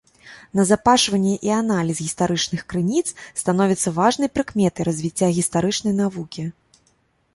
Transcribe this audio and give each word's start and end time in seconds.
Назапашванне 0.59 1.33
і 1.49 1.51
аналіз 1.57 1.97
гістарычных 2.05 2.61
крыніц 2.73 3.05
становіцца 3.43 3.93
важнай 4.01 4.33
прыкметай 4.39 4.83
развіцця 4.91 5.27
гістарычнай 5.41 5.93
навукі. 6.03 6.43